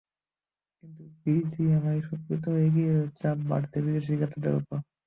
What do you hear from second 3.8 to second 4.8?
বিদেশি ক্রেতাদের ওপর।